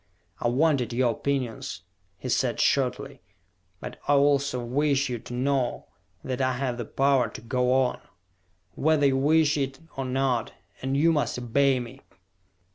"I 0.39 0.47
wanted 0.47 0.93
your 0.93 1.11
opinions," 1.11 1.83
he 2.17 2.27
said 2.27 2.59
shortly. 2.59 3.21
"But 3.79 3.99
I 4.07 4.13
also 4.13 4.65
wish 4.65 5.09
you 5.09 5.19
to 5.19 5.33
know 5.35 5.89
that 6.23 6.41
I 6.41 6.53
have 6.53 6.79
the 6.79 6.85
power 6.85 7.29
to 7.29 7.39
go 7.39 7.71
on, 7.71 8.01
whether 8.73 9.05
you 9.05 9.17
wish 9.17 9.57
it 9.57 9.77
or 9.95 10.05
not 10.05 10.53
_and 10.81 10.95
you 10.95 11.11
must 11.11 11.37
obey 11.37 11.79
me! 11.79 12.01